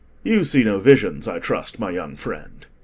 [0.23, 2.65] You see no visions, I trust, my young friend?"